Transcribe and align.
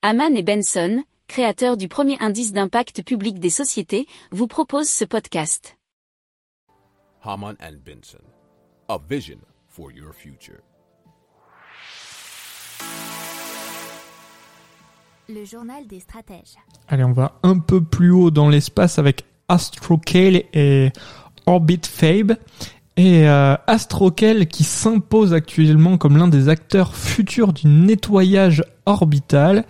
Haman 0.00 0.36
et 0.36 0.44
Benson, 0.44 1.02
créateurs 1.26 1.76
du 1.76 1.88
premier 1.88 2.16
indice 2.20 2.52
d'impact 2.52 3.02
public 3.02 3.40
des 3.40 3.50
sociétés, 3.50 4.06
vous 4.30 4.46
proposent 4.46 4.88
ce 4.88 5.04
podcast. 5.04 5.76
Haman 7.24 7.56
and 7.60 7.78
Benson, 7.84 8.22
a 8.88 8.96
vision 9.10 9.38
for 9.66 9.90
your 9.90 10.14
future. 10.14 10.60
Le 15.28 15.44
journal 15.44 15.84
des 15.88 15.98
stratèges. 15.98 16.54
Allez, 16.86 17.02
on 17.02 17.10
va 17.10 17.40
un 17.42 17.58
peu 17.58 17.82
plus 17.82 18.12
haut 18.12 18.30
dans 18.30 18.48
l'espace 18.48 19.00
avec 19.00 19.24
AstroCale 19.48 20.44
et 20.52 20.92
Orbit 21.46 21.80
Fabe. 21.82 22.34
Et 22.98 23.28
euh, 23.28 23.54
AstroCale 23.68 24.48
qui 24.48 24.64
s'impose 24.64 25.32
actuellement 25.32 25.98
comme 25.98 26.16
l'un 26.16 26.26
des 26.26 26.48
acteurs 26.48 26.96
futurs 26.96 27.52
du 27.52 27.68
nettoyage 27.68 28.64
orbital, 28.86 29.64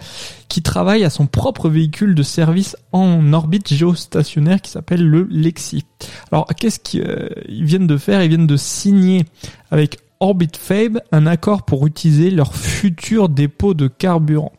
qui 0.48 0.62
travaille 0.62 1.04
à 1.04 1.10
son 1.10 1.26
propre 1.26 1.68
véhicule 1.68 2.14
de 2.14 2.22
service 2.22 2.74
en 2.90 3.34
orbite 3.34 3.68
géostationnaire 3.68 4.62
qui 4.62 4.70
s'appelle 4.70 5.06
le 5.06 5.28
Lexi. 5.30 5.84
Alors 6.32 6.46
qu'est-ce 6.46 6.80
qu'ils 6.80 7.02
euh, 7.06 7.28
viennent 7.48 7.86
de 7.86 7.98
faire? 7.98 8.22
Ils 8.22 8.30
viennent 8.30 8.46
de 8.46 8.56
signer 8.56 9.26
avec 9.70 9.98
Orbit 10.20 10.52
Fabe 10.58 11.00
un 11.12 11.26
accord 11.26 11.64
pour 11.64 11.86
utiliser 11.86 12.30
leur 12.30 12.54
futur 12.54 13.28
dépôt 13.28 13.74
de 13.74 13.88
carburant. 13.88 14.52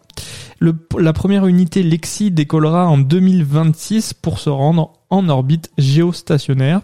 La 0.62 1.14
première 1.14 1.48
unité 1.48 1.84
Lexi 1.84 2.32
décollera 2.32 2.88
en 2.88 2.98
2026 2.98 4.14
pour 4.14 4.40
se 4.40 4.50
rendre 4.50 4.94
en 5.10 5.30
orbite 5.30 5.72
géostationnaire. 5.78 6.82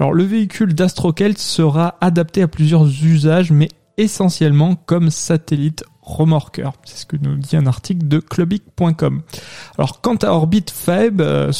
Alors 0.00 0.12
le 0.12 0.24
véhicule 0.24 0.74
d'Astrokelt 0.74 1.38
sera 1.38 1.96
adapté 2.00 2.42
à 2.42 2.48
plusieurs 2.48 2.84
usages, 2.84 3.52
mais 3.52 3.68
essentiellement 3.96 4.74
comme 4.74 5.10
satellite 5.10 5.84
remorqueur. 6.02 6.72
C'est 6.84 6.98
ce 6.98 7.06
que 7.06 7.16
nous 7.16 7.36
dit 7.36 7.56
un 7.56 7.66
article 7.66 8.08
de 8.08 8.18
clubic.com. 8.18 9.22
Alors 9.78 10.00
quant 10.00 10.16
à 10.16 10.32
Orbit 10.32 10.64
Fab, 10.72 11.20
euh, 11.20 11.52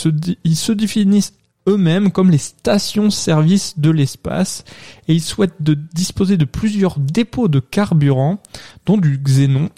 ils 0.45 0.57
se 0.57 0.73
définissent 0.73 1.35
eux-mêmes 1.69 2.11
comme 2.11 2.31
les 2.31 2.39
stations-service 2.39 3.79
de 3.79 3.91
l'espace 3.91 4.65
et 5.07 5.15
ils 5.15 5.23
souhaitent 5.23 5.63
disposer 5.95 6.37
de 6.37 6.45
plusieurs 6.45 6.99
dépôts 6.99 7.49
de 7.49 7.61
carburant, 7.61 8.41
dont 8.87 8.99
du 8.99 9.19
xénon, 9.19 9.71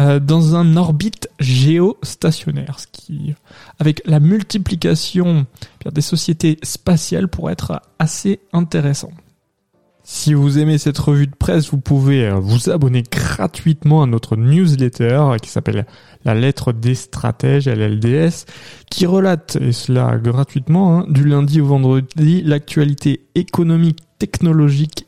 euh, 0.00 0.20
dans 0.20 0.54
un 0.54 0.76
orbite 0.76 1.28
géostationnaire, 1.40 2.78
ce 2.78 2.86
qui, 2.90 3.34
avec 3.78 4.00
la 4.06 4.20
multiplication 4.20 5.46
des 5.90 6.00
sociétés 6.00 6.58
spatiales, 6.62 7.28
pourrait 7.28 7.54
être 7.54 7.82
assez 7.98 8.40
intéressant. 8.52 9.10
Si 10.10 10.32
vous 10.32 10.58
aimez 10.58 10.78
cette 10.78 10.96
revue 10.96 11.26
de 11.26 11.34
presse, 11.34 11.70
vous 11.70 11.80
pouvez 11.80 12.26
euh, 12.28 12.36
vous 12.36 12.70
abonner 12.70 13.02
gratuitement 13.02 14.02
à 14.02 14.06
notre 14.06 14.36
newsletter 14.36 15.36
qui 15.42 15.50
s'appelle 15.50 15.84
La 16.24 16.34
lettre 16.34 16.72
des 16.72 16.94
stratèges, 16.94 17.68
LLDS, 17.68 18.46
qui 18.90 19.04
relate, 19.04 19.56
et 19.60 19.72
cela 19.72 20.16
gratuitement, 20.16 21.00
hein, 21.00 21.06
du 21.10 21.24
lundi 21.24 21.60
au 21.60 21.66
vendredi, 21.66 22.40
l'actualité 22.42 23.26
économique, 23.34 23.98
technologique, 24.18 25.07